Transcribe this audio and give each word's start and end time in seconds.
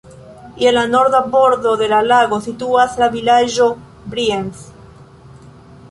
Je 0.61 0.69
la 0.71 0.85
norda 0.93 1.19
bordo 1.35 1.73
de 1.83 1.91
la 1.93 1.99
lago 2.13 2.41
situas 2.47 2.99
la 3.03 3.11
vilaĝo 3.19 3.69
Brienz. 4.15 4.69